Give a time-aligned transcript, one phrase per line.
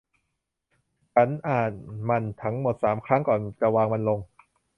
[1.13, 1.71] ฉันอ่าน
[2.09, 4.19] มันทั้งหมดสามครั้งก่อนจะวางมันลง